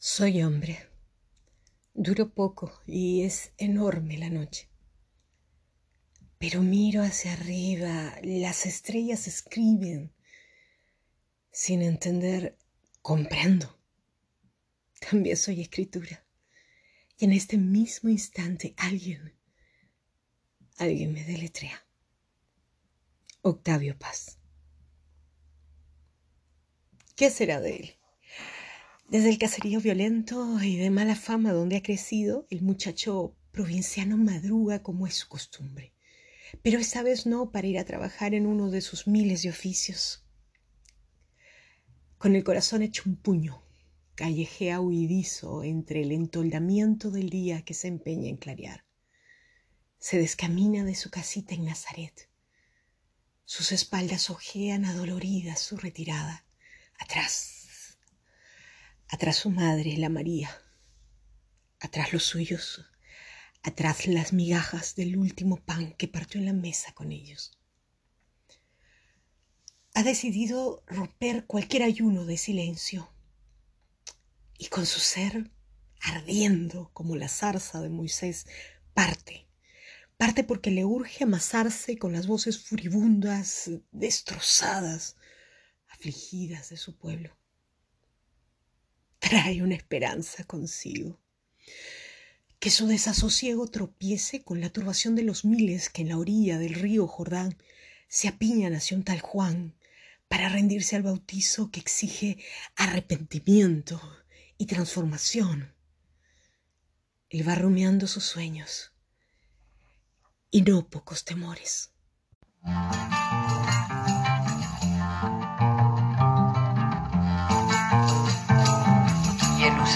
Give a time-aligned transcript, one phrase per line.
[0.00, 0.78] Soy hombre.
[1.92, 4.68] Duro poco y es enorme la noche.
[6.38, 10.12] Pero miro hacia arriba, las estrellas escriben.
[11.50, 12.56] Sin entender,
[13.02, 13.76] comprendo.
[15.00, 16.24] También soy escritura.
[17.18, 19.34] Y en este mismo instante alguien,
[20.76, 21.84] alguien me deletrea.
[23.42, 24.38] Octavio Paz.
[27.16, 27.97] ¿Qué será de él?
[29.08, 34.82] Desde el caserío violento y de mala fama donde ha crecido, el muchacho provinciano madruga
[34.82, 35.94] como es su costumbre,
[36.62, 40.26] pero esta vez no para ir a trabajar en uno de sus miles de oficios.
[42.18, 43.62] Con el corazón hecho un puño,
[44.14, 48.84] callejea huidizo entre el entoldamiento del día que se empeña en clarear.
[49.98, 52.28] Se descamina de su casita en Nazaret.
[53.46, 56.44] Sus espaldas ojean adoloridas su retirada.
[56.98, 57.57] Atrás,
[59.10, 60.50] Atrás su madre, la María.
[61.80, 62.84] Atrás los suyos.
[63.62, 67.58] Atrás las migajas del último pan que partió en la mesa con ellos.
[69.94, 73.10] Ha decidido romper cualquier ayuno de silencio.
[74.58, 75.52] Y con su ser
[76.02, 78.46] ardiendo como la zarza de Moisés,
[78.92, 79.48] parte.
[80.18, 85.16] Parte porque le urge amasarse con las voces furibundas, destrozadas,
[85.88, 87.38] afligidas de su pueblo
[89.28, 91.20] trae una esperanza consigo.
[92.58, 96.72] Que su desasosiego tropiece con la turbación de los miles que en la orilla del
[96.72, 97.58] río Jordán
[98.08, 99.74] se apiñan hacia un tal Juan
[100.28, 102.38] para rendirse al bautizo que exige
[102.74, 104.00] arrepentimiento
[104.56, 105.74] y transformación.
[107.28, 108.92] Él va rumiando sus sueños
[110.50, 111.92] y no pocos temores.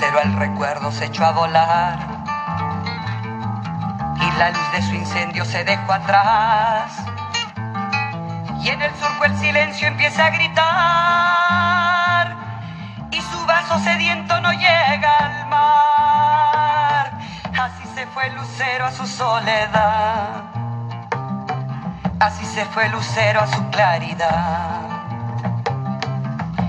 [0.03, 1.97] Lucero al recuerdo se echó a volar
[4.21, 6.93] y la luz de su incendio se dejó atrás.
[8.61, 10.67] Y en el surco el silencio empieza a gritar
[13.13, 17.13] y su vaso sediento no llega al mar.
[17.61, 20.43] Así se fue el lucero a su soledad.
[22.19, 24.81] Así se fue el lucero a su claridad.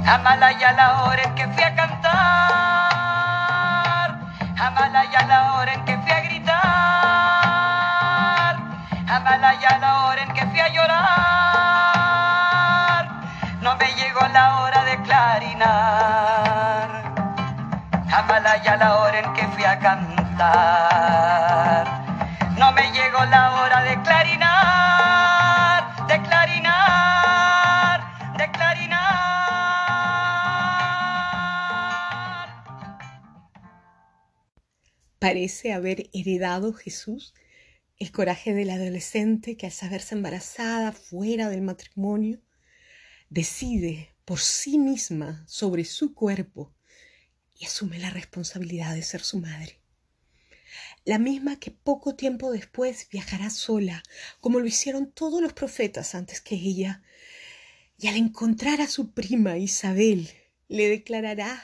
[0.05, 2.92] Amalaya la hora en que fui a cantar.
[4.75, 6.63] Amalaya la hora en que fui a gritar.
[9.07, 11.12] Amalaya la hora en que fui a llorar.
[35.33, 37.33] Parece haber heredado Jesús
[37.97, 42.39] el coraje de la adolescente que al saberse embarazada fuera del matrimonio,
[43.31, 46.71] decide por sí misma sobre su cuerpo
[47.55, 49.79] y asume la responsabilidad de ser su madre.
[51.03, 54.03] La misma que poco tiempo después viajará sola,
[54.39, 57.01] como lo hicieron todos los profetas antes que ella,
[57.97, 60.29] y al encontrar a su prima Isabel,
[60.67, 61.63] le declarará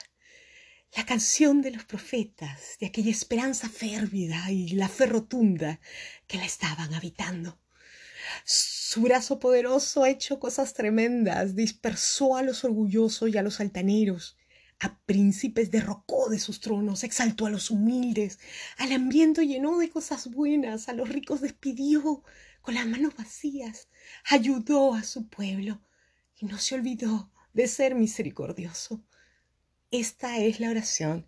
[0.95, 5.79] la canción de los profetas, de aquella esperanza férvida y la fe rotunda
[6.27, 7.59] que la estaban habitando.
[8.43, 14.37] Su brazo poderoso ha hecho cosas tremendas, dispersó a los orgullosos y a los altaneros,
[14.79, 18.39] a príncipes derrocó de sus tronos, exaltó a los humildes,
[18.77, 22.23] al hambriento llenó de cosas buenas, a los ricos despidió
[22.61, 23.89] con las manos vacías,
[24.25, 25.81] ayudó a su pueblo
[26.37, 29.03] y no se olvidó de ser misericordioso.
[29.91, 31.25] Esta es la oración,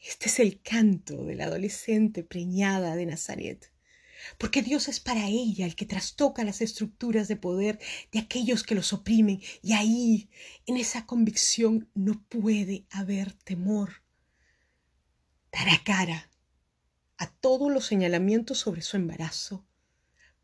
[0.00, 3.70] este es el canto de la adolescente preñada de Nazaret.
[4.36, 7.78] Porque Dios es para ella el que trastoca las estructuras de poder
[8.10, 9.40] de aquellos que los oprimen.
[9.62, 10.28] Y ahí,
[10.66, 14.02] en esa convicción, no puede haber temor.
[15.52, 16.30] Dará cara
[17.16, 19.64] a todos los señalamientos sobre su embarazo.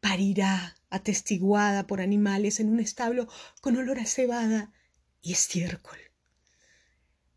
[0.01, 3.27] Parirá atestiguada por animales en un establo
[3.61, 4.73] con olor a cebada
[5.21, 6.10] y estiércol.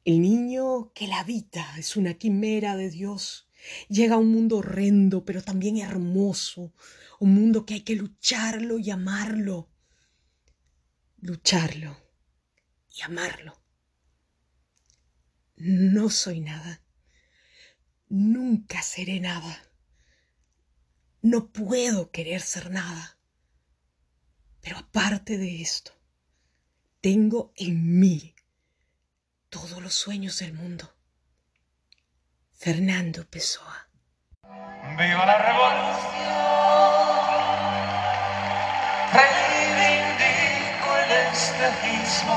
[0.06, 3.48] El niño que la habita es una quimera de Dios.
[3.88, 6.74] Llega a un mundo horrendo, pero también hermoso.
[7.20, 9.70] Un mundo que hay que lucharlo y amarlo.
[11.22, 11.98] Lucharlo
[12.94, 13.64] y amarlo.
[15.56, 16.82] No soy nada.
[18.10, 19.64] Nunca seré nada.
[21.22, 23.18] No puedo querer ser nada.
[24.60, 25.94] Pero aparte de esto,
[27.00, 28.33] tengo en mí
[29.54, 30.92] todos los sueños del mundo.
[32.58, 33.88] Fernando Pessoa.
[34.98, 35.94] Viva la revolución.
[39.14, 42.36] Reivindico el espejismo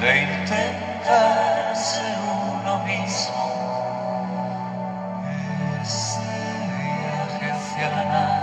[0.00, 3.42] de intentar ser uno mismo.
[5.82, 6.20] Ese
[6.80, 8.33] viaje hacia la nada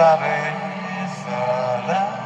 [0.00, 1.38] la belleza,
[1.88, 2.20] la la.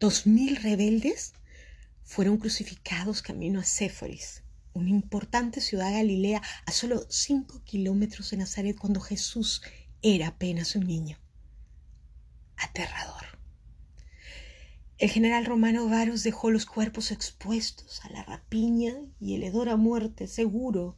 [0.00, 1.32] Dos mil rebeldes
[2.02, 8.76] fueron crucificados camino a Séforis, una importante ciudad galilea a solo cinco kilómetros de Nazaret
[8.76, 9.62] cuando Jesús
[10.02, 11.16] era apenas un niño.
[12.56, 13.35] Aterrador.
[14.98, 19.76] El general romano Varus dejó los cuerpos expuestos a la rapiña y el hedor a
[19.76, 20.96] muerte seguro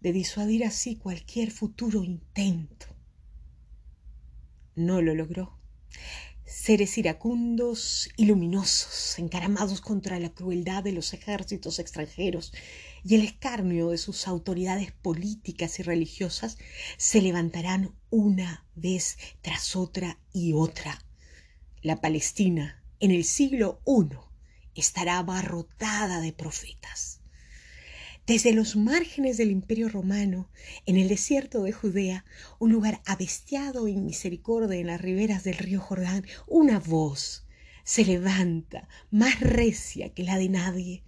[0.00, 2.86] de disuadir así cualquier futuro intento.
[4.76, 5.58] No lo logró.
[6.44, 12.52] Seres iracundos y luminosos, encaramados contra la crueldad de los ejércitos extranjeros
[13.02, 16.58] y el escarnio de sus autoridades políticas y religiosas,
[16.96, 21.04] se levantarán una vez tras otra y otra.
[21.80, 24.14] La Palestina en el siglo I
[24.76, 27.20] estará abarrotada de profetas.
[28.28, 30.48] Desde los márgenes del Imperio Romano,
[30.86, 32.24] en el desierto de Judea,
[32.60, 37.44] un lugar abestiado en misericordia en las riberas del río Jordán, una voz
[37.82, 41.02] se levanta más recia que la de nadie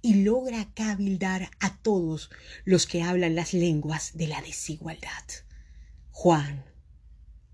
[0.00, 2.30] y logra cabildar a todos
[2.64, 5.26] los que hablan las lenguas de la desigualdad.
[6.10, 6.64] Juan,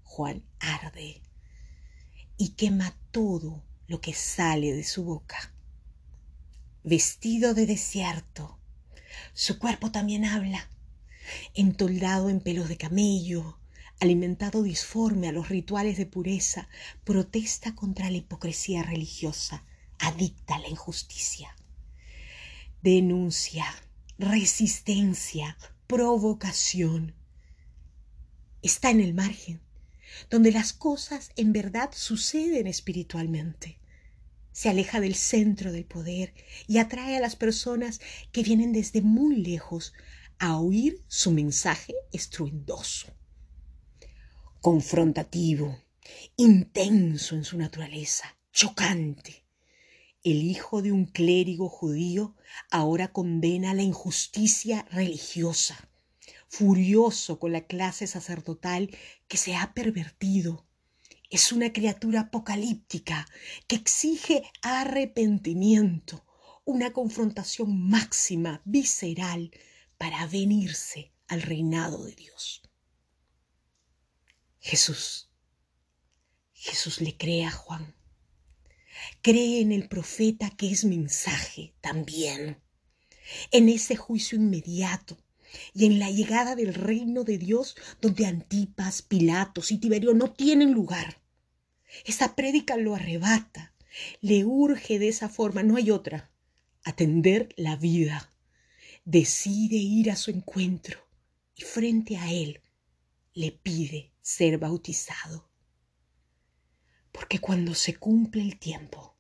[0.04, 1.22] Juan arde
[2.36, 5.52] y quema todo lo que sale de su boca.
[6.84, 8.56] Vestido de desierto,
[9.34, 10.70] su cuerpo también habla,
[11.54, 13.58] entoldado en pelos de camello,
[13.98, 16.69] alimentado disforme a los rituales de pureza,
[17.02, 19.64] protesta contra la hipocresía religiosa,
[19.98, 21.56] adicta a la injusticia.
[22.82, 23.66] Denuncia,
[24.19, 25.58] resistencia,
[25.88, 27.16] provocación.
[28.62, 29.60] Está en el margen,
[30.30, 33.80] donde las cosas en verdad suceden espiritualmente
[34.52, 36.34] se aleja del centro del poder
[36.66, 38.00] y atrae a las personas
[38.32, 39.92] que vienen desde muy lejos
[40.38, 43.14] a oír su mensaje estruendoso,
[44.60, 45.78] confrontativo,
[46.36, 49.44] intenso en su naturaleza, chocante.
[50.22, 52.36] El hijo de un clérigo judío
[52.70, 55.89] ahora condena la injusticia religiosa,
[56.50, 58.91] furioso con la clase sacerdotal
[59.29, 60.67] que se ha pervertido
[61.31, 63.29] es una criatura apocalíptica
[63.69, 66.26] que exige arrepentimiento,
[66.64, 69.52] una confrontación máxima, visceral,
[69.97, 72.62] para venirse al reinado de Dios.
[74.58, 75.31] Jesús.
[76.53, 77.94] Jesús le cree a Juan.
[79.22, 82.60] Cree en el profeta que es mensaje también,
[83.53, 85.17] en ese juicio inmediato
[85.74, 90.72] y en la llegada del reino de Dios donde Antipas, Pilatos y Tiberio no tienen
[90.72, 91.20] lugar.
[92.04, 93.74] Esa prédica lo arrebata,
[94.20, 96.30] le urge de esa forma, no hay otra,
[96.84, 98.32] atender la vida.
[99.04, 101.00] Decide ir a su encuentro
[101.54, 102.60] y frente a él
[103.34, 105.48] le pide ser bautizado.
[107.12, 109.16] Porque cuando se cumple el tiempo,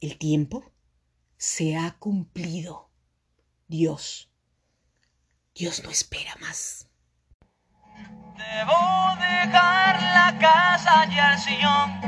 [0.00, 0.72] el tiempo
[1.36, 2.90] se ha cumplido.
[3.66, 4.29] Dios,
[5.54, 6.86] Dios no espera más.
[8.36, 12.00] Debo dejar la casa y el sillón.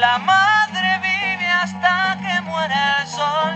[0.00, 3.54] La madre vive hasta que muere el sol.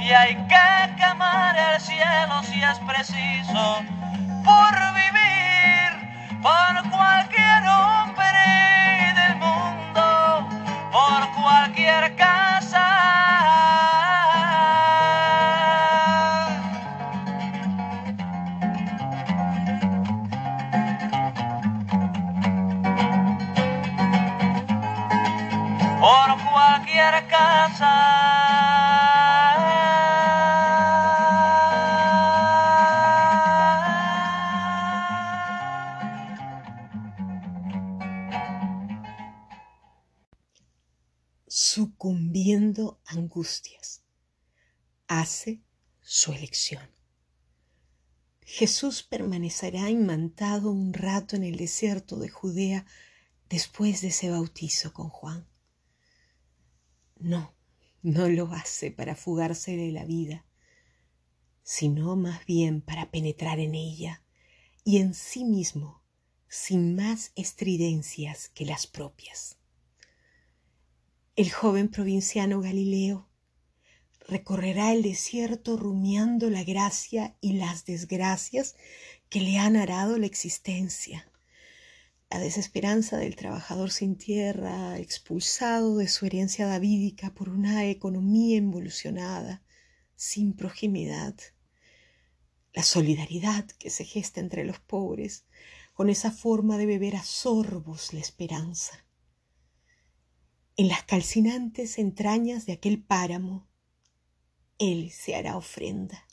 [0.00, 3.82] Y hay que quemar el cielo si es preciso.
[4.44, 10.48] Por vivir, por cualquier hombre del mundo,
[10.92, 12.55] por cualquier casa.
[45.08, 45.60] Hace
[46.00, 46.88] su elección.
[48.42, 52.86] Jesús permanecerá imantado un rato en el desierto de Judea
[53.50, 55.46] después de ese bautizo con Juan.
[57.18, 57.54] No,
[58.02, 60.46] no lo hace para fugarse de la vida,
[61.62, 64.22] sino más bien para penetrar en ella
[64.84, 66.02] y en sí mismo
[66.48, 69.55] sin más estridencias que las propias.
[71.36, 73.28] El joven provinciano Galileo
[74.26, 78.74] recorrerá el desierto rumiando la gracia y las desgracias
[79.28, 81.30] que le han arado la existencia.
[82.30, 89.62] La desesperanza del trabajador sin tierra, expulsado de su herencia davídica por una economía involucionada,
[90.14, 91.34] sin proximidad.
[92.72, 95.44] La solidaridad que se gesta entre los pobres,
[95.92, 99.05] con esa forma de beber a sorbos la esperanza.
[100.78, 103.66] En las calcinantes entrañas de aquel páramo,
[104.78, 106.26] él se hará ofrenda.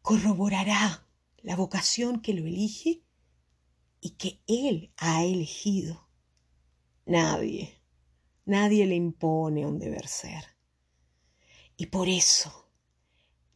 [0.00, 1.06] Corroborará
[1.42, 3.02] la vocación que lo elige
[4.00, 6.08] y que Él ha elegido.
[7.04, 7.78] Nadie,
[8.46, 10.56] nadie le impone un deber ser.
[11.76, 12.70] Y por eso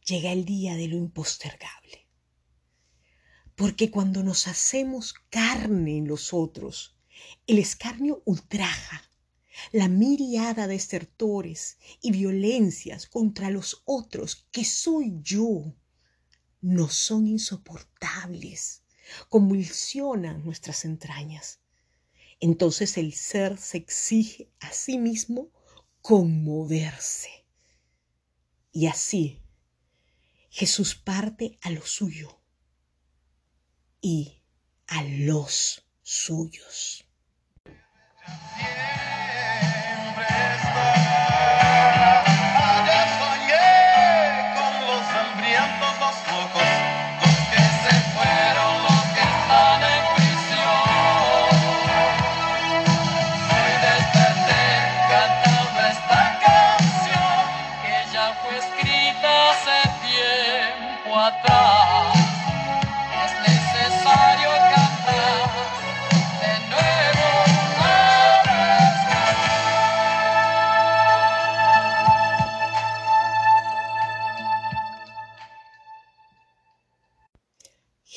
[0.05, 2.07] llega el día de lo impostergable.
[3.55, 6.97] Porque cuando nos hacemos carne en los otros,
[7.47, 9.10] el escarnio ultraja
[9.71, 15.73] la miriada de estertores y violencias contra los otros que soy yo
[16.61, 18.83] no son insoportables,
[19.29, 21.59] convulsionan nuestras entrañas.
[22.39, 25.51] Entonces el ser se exige a sí mismo
[26.01, 27.29] conmoverse.
[28.71, 29.41] Y así
[30.49, 32.41] Jesús parte a lo suyo
[34.01, 34.41] y
[34.87, 37.05] a los suyos.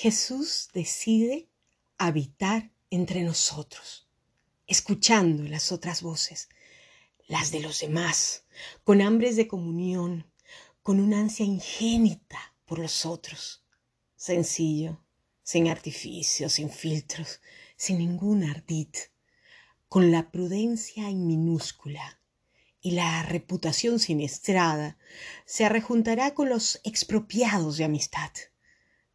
[0.04, 1.48] Jesús decide
[1.96, 4.06] habitar entre nosotros,
[4.66, 6.50] escuchando las otras voces,
[7.26, 8.44] las de los demás,
[8.84, 10.30] con hambres de comunión,
[10.82, 13.64] con una ansia ingénita por los otros,
[14.14, 15.02] sencillo,
[15.42, 17.40] sin artificios, sin filtros,
[17.74, 18.94] sin ningún ardid,
[19.88, 22.20] con la prudencia en minúscula
[22.82, 24.98] y la reputación siniestrada,
[25.46, 28.32] se arrejuntará con los expropiados de amistad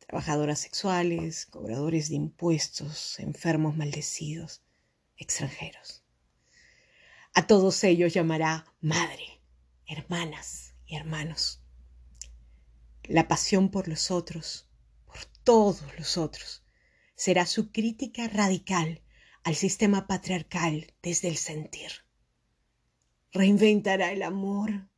[0.10, 4.64] trabajadoras sexuales, cobradores de impuestos, enfermos maldecidos,
[5.18, 6.04] extranjeros.
[7.36, 9.40] A todos ellos llamará madre,
[9.86, 11.62] hermanas y hermanos.
[13.04, 14.68] La pasión por los otros,
[15.06, 16.64] por todos los otros,
[17.14, 19.04] será su crítica radical
[19.44, 21.92] al sistema patriarcal desde el sentir.
[23.32, 24.90] Reinventará el amor,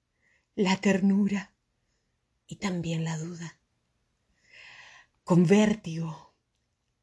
[0.55, 1.53] la ternura
[2.47, 3.60] y también la duda
[5.31, 6.35] con vértigo,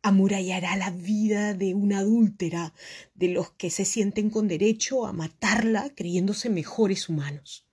[0.03, 2.75] amurallará la vida de una adúltera,
[3.15, 7.67] de los que se sienten con derecho a matarla creyéndose mejores humanos.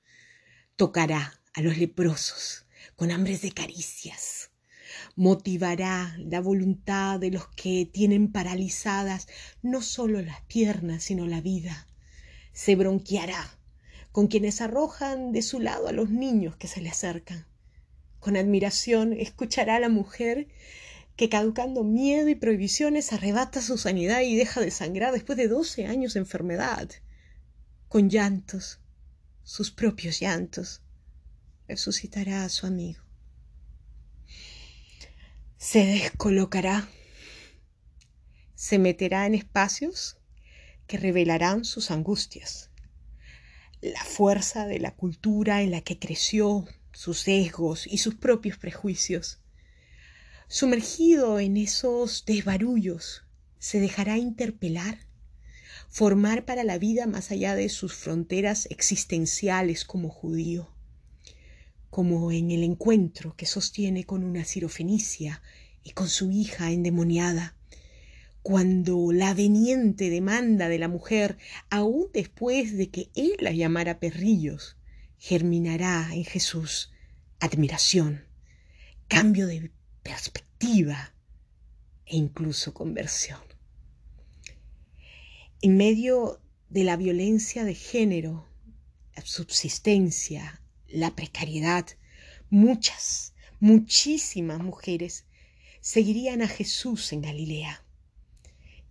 [0.77, 4.51] Tocará a los leprosos con hambres de caricias.
[5.17, 9.27] Motivará la voluntad de los que tienen paralizadas
[9.61, 11.89] no solo las piernas, sino la vida.
[12.53, 13.59] Se bronqueará
[14.13, 17.45] con quienes arrojan de su lado a los niños que se le acercan
[18.25, 20.47] con admiración escuchará a la mujer
[21.15, 25.85] que caducando miedo y prohibiciones arrebata su sanidad y deja de sangrar después de doce
[25.85, 26.89] años de enfermedad.
[27.87, 28.79] Con llantos,
[29.43, 30.81] sus propios llantos,
[31.67, 32.99] resucitará a su amigo.
[35.59, 36.89] Se descolocará,
[38.55, 40.17] se meterá en espacios
[40.87, 42.71] que revelarán sus angustias,
[43.81, 49.39] la fuerza de la cultura en la que creció sus sesgos y sus propios prejuicios.
[50.47, 53.23] Sumergido en esos desbarullos,
[53.59, 54.99] se dejará interpelar,
[55.89, 60.73] formar para la vida más allá de sus fronteras existenciales como judío,
[61.89, 65.41] como en el encuentro que sostiene con una cirofenicia
[65.83, 67.57] y con su hija endemoniada,
[68.41, 71.37] cuando la veniente demanda de la mujer,
[71.69, 74.77] aún después de que él la llamara perrillos,
[75.27, 76.91] germinará en Jesús
[77.39, 78.27] admiración,
[79.07, 79.71] cambio de
[80.03, 81.15] perspectiva
[82.05, 83.41] e incluso conversión.
[85.63, 88.47] En medio de la violencia de género,
[89.15, 91.87] la subsistencia, la precariedad,
[92.51, 95.25] muchas, muchísimas mujeres
[95.81, 97.83] seguirían a Jesús en Galilea.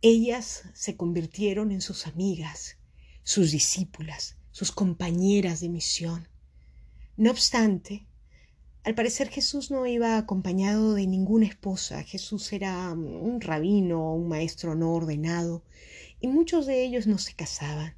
[0.03, 2.77] Ellas se convirtieron en sus amigas,
[3.23, 6.29] sus discípulas, sus compañeras de misión.
[7.17, 8.07] No obstante,
[8.85, 12.05] al parecer Jesús no iba acompañado de ninguna esposa.
[12.05, 15.65] Jesús era un rabino, un maestro no ordenado,
[16.21, 17.97] y muchos de ellos no se casaban.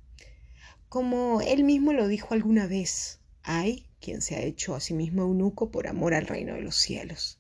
[0.89, 5.25] Como él mismo lo dijo alguna vez, hay quien se ha hecho a sí mismo
[5.25, 7.39] eunuco por amor al reino de los cielos.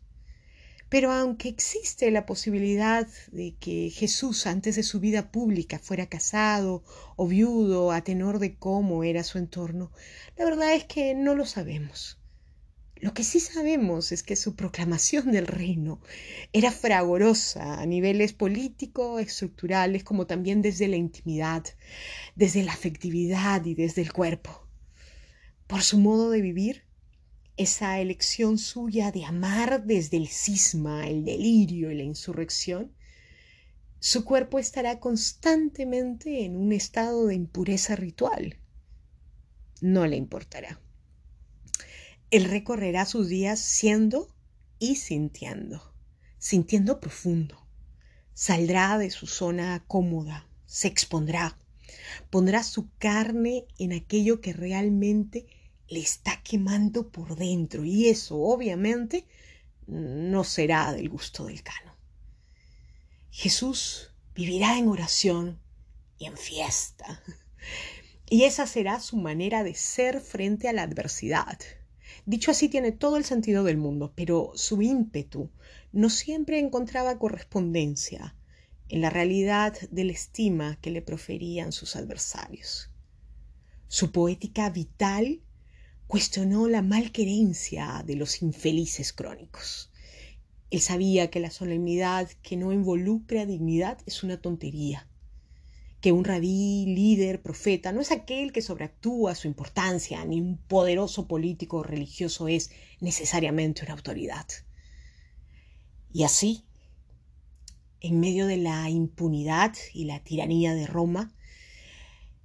[0.88, 6.84] Pero aunque existe la posibilidad de que Jesús antes de su vida pública fuera casado
[7.16, 9.90] o viudo a tenor de cómo era su entorno,
[10.36, 12.18] la verdad es que no lo sabemos.
[12.98, 16.00] Lo que sí sabemos es que su proclamación del reino
[16.54, 21.64] era fragorosa a niveles políticos, estructurales, como también desde la intimidad,
[22.36, 24.66] desde la afectividad y desde el cuerpo.
[25.66, 26.85] Por su modo de vivir,
[27.56, 32.92] esa elección suya de amar desde el cisma, el delirio y la insurrección,
[33.98, 38.58] su cuerpo estará constantemente en un estado de impureza ritual.
[39.80, 40.80] No le importará.
[42.30, 44.28] Él recorrerá sus días siendo
[44.78, 45.94] y sintiendo,
[46.38, 47.66] sintiendo profundo.
[48.34, 51.56] Saldrá de su zona cómoda, se expondrá,
[52.28, 55.46] pondrá su carne en aquello que realmente
[55.88, 59.26] le está quemando por dentro y eso obviamente
[59.86, 61.94] no será del gusto del cano.
[63.30, 65.60] Jesús vivirá en oración
[66.18, 67.22] y en fiesta.
[68.28, 71.58] Y esa será su manera de ser frente a la adversidad.
[72.24, 75.50] Dicho así tiene todo el sentido del mundo, pero su ímpetu
[75.92, 78.34] no siempre encontraba correspondencia
[78.88, 82.90] en la realidad de la estima que le proferían sus adversarios.
[83.86, 85.40] Su poética vital
[86.06, 89.90] cuestionó la malquerencia de los infelices crónicos.
[90.70, 95.08] Él sabía que la solemnidad que no involucra dignidad es una tontería
[96.00, 101.26] que un rabí, líder, profeta, no es aquel que sobreactúa su importancia, ni un poderoso
[101.26, 104.46] político o religioso es necesariamente una autoridad.
[106.12, 106.64] Y así,
[108.00, 111.34] en medio de la impunidad y la tiranía de Roma,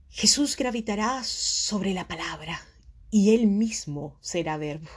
[0.10, 2.60] Jesús gravitará sobre la palabra
[3.12, 4.90] y él mismo será verbo.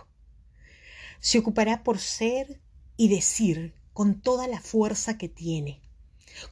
[1.20, 2.60] Se ocupará por ser
[2.96, 5.84] y decir con toda la fuerza que tiene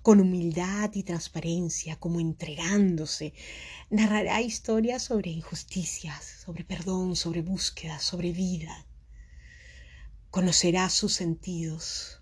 [0.02, 3.34] con humildad y transparencia, como entregándose,
[3.90, 8.86] narrará historias sobre injusticias, sobre perdón, sobre búsqueda, sobre vida.
[10.30, 12.20] Conocerá sus sentidos,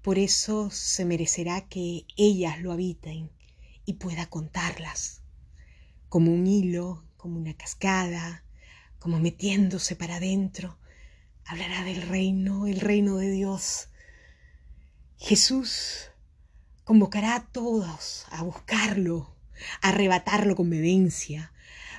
[0.00, 3.30] por eso se merecerá que ellas lo habiten
[3.84, 5.22] y pueda contarlas,
[6.08, 8.44] como un hilo, como una cascada,
[9.02, 10.78] como metiéndose para adentro.
[11.44, 13.88] Hablará del reino, el reino de Dios.
[15.18, 16.12] Jesús
[16.84, 19.34] convocará a todos a buscarlo,
[19.80, 21.52] a arrebatarlo con vehemencia,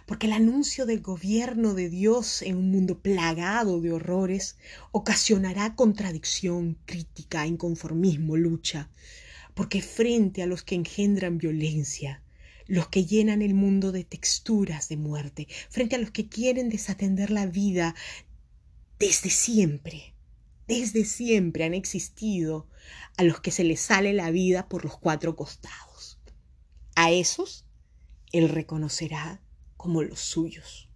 [0.06, 4.56] porque el anuncio del gobierno de Dios en un mundo plagado de horrores
[4.94, 8.89] ocasionará contradicción, crítica, inconformismo, lucha,
[9.56, 12.23] porque frente a los que engendran violencia,
[12.67, 17.32] los que llenan el mundo de texturas de muerte, frente a los que quieren desatender
[17.32, 17.95] la vida
[18.99, 20.13] desde siempre,
[20.67, 22.67] desde siempre han existido
[23.17, 26.19] a los que se les sale la vida por los cuatro costados.
[26.95, 27.65] A esos
[28.32, 29.41] Él reconocerá
[29.78, 30.89] como los suyos.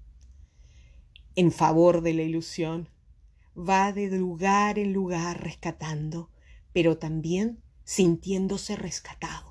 [1.35, 2.89] En favor de la ilusión,
[3.57, 6.29] va de lugar en lugar rescatando,
[6.73, 9.46] pero también sintiéndose rescatado,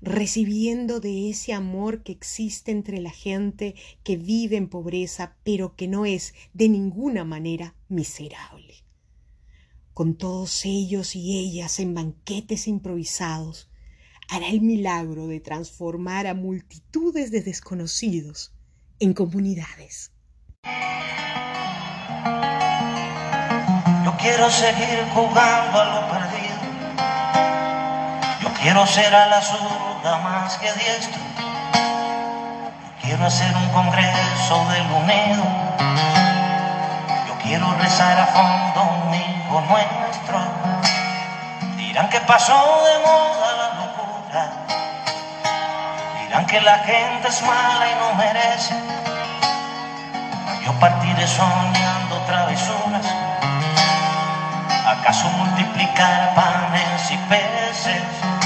[0.00, 5.88] recibiendo de ese amor que existe entre la gente que vive en pobreza, pero que
[5.88, 8.88] no es de ninguna manera miserable
[9.98, 13.68] con todos ellos y ellas en banquetes improvisados,
[14.28, 18.54] hará el milagro de transformar a multitudes de desconocidos
[19.00, 20.12] en comunidades.
[24.04, 25.00] Yo quiero seguir
[28.68, 31.22] quiero ser a la zurda más que diestro.
[33.00, 35.42] quiero hacer un congreso del unido.
[37.26, 39.08] Yo quiero rezar a fondo
[39.70, 40.38] nuestro.
[41.78, 42.52] Dirán que pasó
[42.84, 44.50] de moda la locura.
[46.34, 48.74] aunque la gente es mala y no merece,
[50.62, 53.06] yo partiré soñando travesuras.
[54.86, 58.37] ¿Acaso multiplicar panes y peces?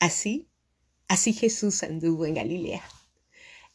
[0.00, 0.48] Así,
[1.06, 2.82] así Jesús anduvo en Galilea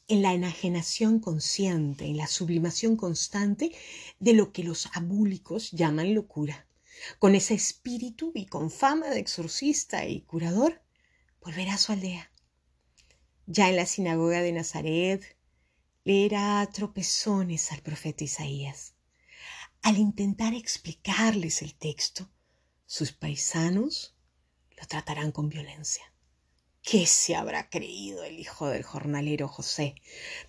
[0.07, 3.71] en la enajenación consciente, en la sublimación constante
[4.19, 6.67] de lo que los abúlicos llaman locura.
[7.19, 10.81] Con ese espíritu y con fama de exorcista y curador,
[11.41, 12.31] volverá a su aldea.
[13.47, 15.37] Ya en la sinagoga de Nazaret,
[16.03, 18.93] leerá tropezones al profeta Isaías.
[19.81, 22.29] Al intentar explicarles el texto,
[22.85, 24.15] sus paisanos
[24.79, 26.14] lo tratarán con violencia.
[26.87, 29.95] ¿Qué se habrá creído el hijo del jornalero José?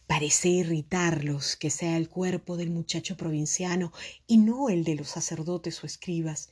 [0.07, 3.91] Parece irritarlos que sea el cuerpo del muchacho provinciano
[4.27, 6.51] y no el de los sacerdotes o escribas,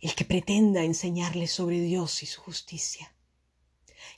[0.00, 3.14] el que pretenda enseñarles sobre Dios y su justicia.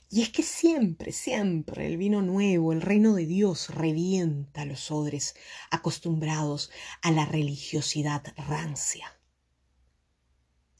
[0.09, 4.89] Y es que siempre, siempre el vino nuevo, el reino de Dios, revienta a los
[4.89, 5.35] odres
[5.69, 9.19] acostumbrados a la religiosidad rancia.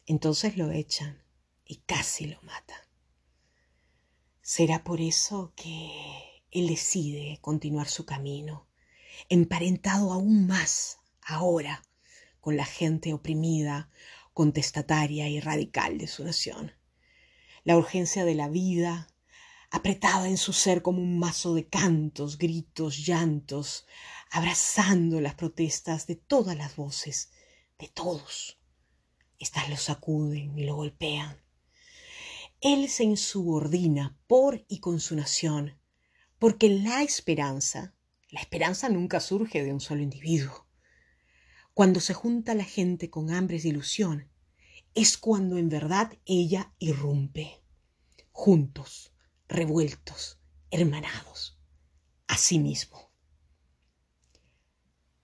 [0.05, 1.21] Entonces lo echan
[1.65, 2.92] y casi lo matan.
[4.45, 8.67] Será por eso que él decide continuar su camino,
[9.29, 11.81] emparentado aún más ahora
[12.41, 13.89] con la gente oprimida,
[14.33, 16.73] contestataria y radical de su nación.
[17.63, 19.07] La urgencia de la vida,
[19.71, 23.87] apretada en su ser como un mazo de cantos, gritos, llantos,
[24.29, 27.31] abrazando las protestas de todas las voces,
[27.79, 28.59] de todos.
[29.39, 31.42] Estas lo sacuden y lo golpean,
[32.63, 35.77] él se insubordina por y con su nación,
[36.39, 37.93] porque la esperanza,
[38.29, 40.65] la esperanza nunca surge de un solo individuo.
[41.73, 44.29] Cuando se junta la gente con hambres de ilusión,
[44.95, 47.61] es cuando en verdad ella irrumpe.
[48.31, 49.11] Juntos,
[49.49, 50.39] revueltos,
[50.71, 51.59] hermanados,
[52.27, 53.11] a sí mismo.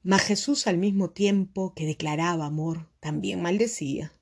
[0.03, 4.18] Mas Jesús al mismo tiempo que declaraba amor, también maldecía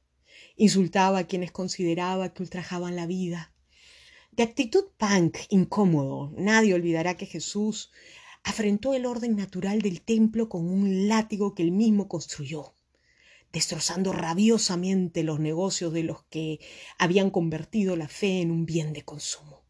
[0.58, 3.54] insultaba a quienes consideraba que ultrajaban la vida.
[4.32, 7.92] De actitud punk, incómodo, nadie olvidará que Jesús
[8.44, 12.74] afrentó el orden natural del templo con un látigo que él mismo construyó,
[13.54, 16.60] destrozando rabiosamente los negocios de los que
[16.98, 19.64] habían convertido la fe en un bien de consumo.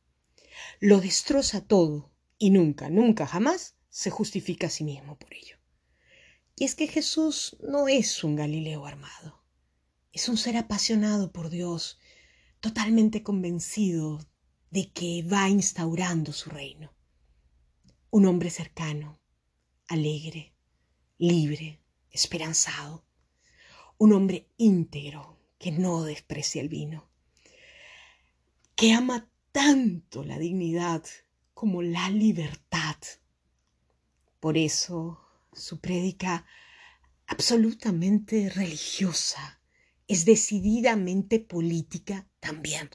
[0.79, 5.57] Lo destroza todo y nunca, nunca, jamás se justifica a sí mismo por ello.
[6.55, 9.36] Y es que Jesús no es un Galileo armado.
[10.17, 11.99] Es un ser apasionado por Dios,
[12.59, 14.19] totalmente convencido
[14.71, 16.91] de que va instaurando su reino.
[18.09, 19.19] Un hombre cercano,
[19.87, 20.55] alegre,
[21.19, 23.05] libre, esperanzado.
[23.99, 27.07] Un hombre íntegro que no desprecia el vino.
[28.75, 31.03] Que ama tanto la dignidad
[31.53, 32.97] como la libertad.
[34.39, 35.21] Por eso
[35.53, 36.43] su prédica
[37.27, 39.57] absolutamente religiosa
[40.07, 42.89] es decididamente política también.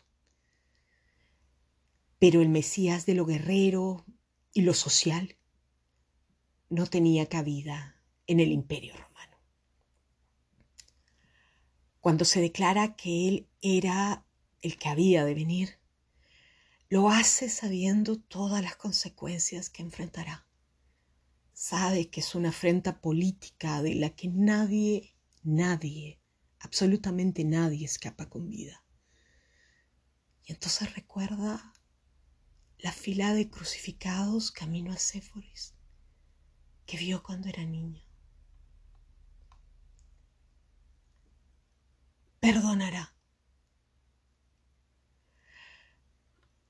[2.18, 4.07] Pero el Mesías de lo guerrero
[4.55, 5.37] y lo social
[6.70, 9.37] no tenía cabida en el imperio romano.
[12.01, 14.27] Cuando se declara que él era
[14.62, 15.79] el que había de venir,
[16.88, 20.46] lo hace sabiendo todas las consecuencias que enfrentará.
[21.53, 26.22] Sabe que es una afrenta política de la que nadie, nadie
[26.62, 28.85] Absolutamente nadie escapa con vida.
[30.44, 31.72] Y entonces recuerda
[32.79, 35.75] la fila de crucificados camino a Séforis
[36.87, 38.03] que vio cuando era niño.
[42.40, 43.14] Perdonará.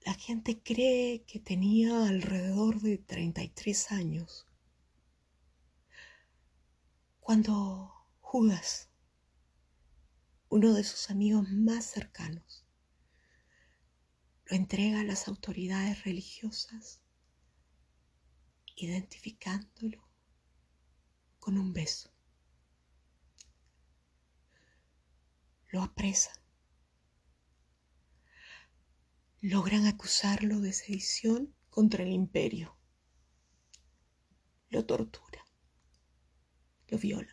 [0.04, 4.46] La gente cree que tenía alrededor de 33 años
[7.20, 8.91] cuando Judas
[10.52, 12.66] uno de sus amigos más cercanos.
[14.44, 17.00] Lo entrega a las autoridades religiosas,
[18.76, 20.06] identificándolo
[21.38, 22.12] con un beso.
[25.70, 26.36] Lo apresan.
[29.40, 32.76] Logran acusarlo de sedición contra el imperio.
[34.68, 35.46] Lo tortura.
[36.88, 37.31] Lo viola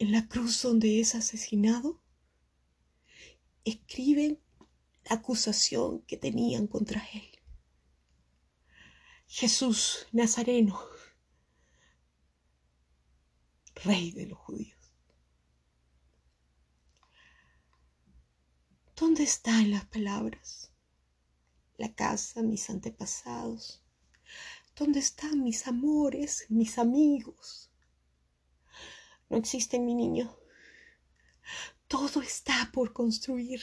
[0.00, 2.00] en la cruz donde es asesinado,
[3.64, 4.40] escriben
[5.04, 7.28] la acusación que tenían contra él.
[9.26, 10.80] Jesús Nazareno,
[13.84, 14.78] rey de los judíos.
[18.96, 20.72] ¿Dónde están las palabras?
[21.76, 23.84] La casa, mis antepasados.
[24.74, 27.69] ¿Dónde están mis amores, mis amigos?
[29.30, 30.36] No existen, mi niño.
[31.86, 33.60] Todo está por construir.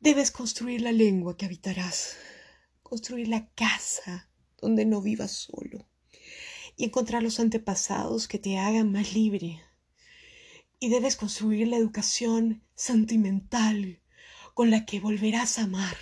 [0.00, 2.16] Debes construir la lengua que habitarás,
[2.82, 5.86] construir la casa donde no vivas solo
[6.76, 9.62] y encontrar los antepasados que te hagan más libre.
[10.80, 14.00] Y debes construir la educación sentimental
[14.54, 15.96] con la que volverás a amar,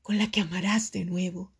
[0.00, 1.52] con la que amarás de nuevo.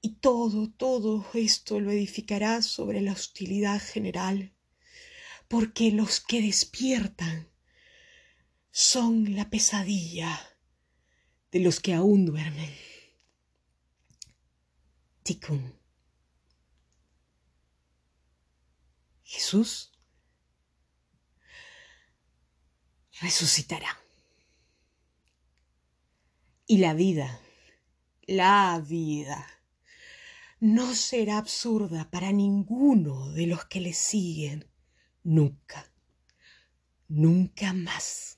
[0.00, 4.54] Y todo, todo esto lo edificarás sobre la hostilidad general,
[5.48, 7.48] porque los que despiertan
[8.70, 10.40] son la pesadilla
[11.50, 12.72] de los que aún duermen.
[15.24, 15.78] Tikkun.
[19.24, 19.92] Jesús
[23.20, 23.98] resucitará.
[26.66, 27.40] Y la vida,
[28.26, 29.57] la vida,
[30.60, 34.66] no será absurda para ninguno de los que le siguen
[35.22, 35.92] nunca,
[37.08, 38.37] nunca más.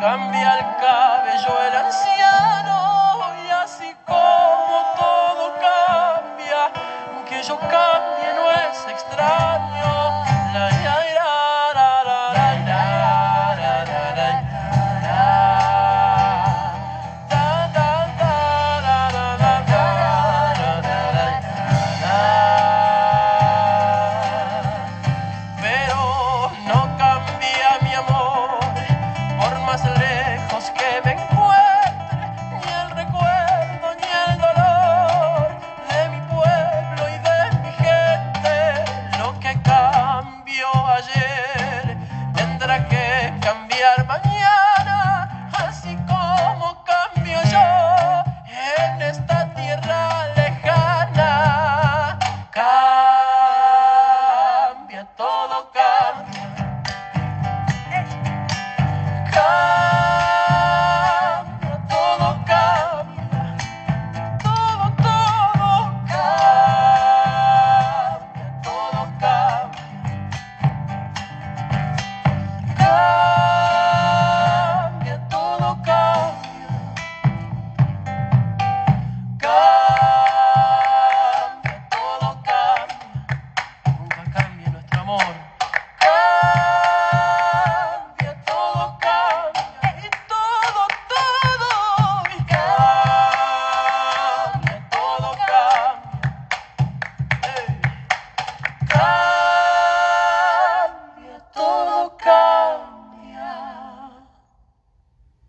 [0.00, 2.07] Cambia el cabello el anciano.